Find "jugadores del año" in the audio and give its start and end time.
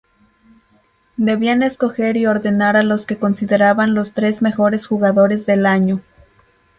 4.87-6.01